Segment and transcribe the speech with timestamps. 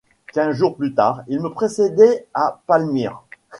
[0.33, 3.21] Quinze jours plus tard, il me précédait à Palmyre.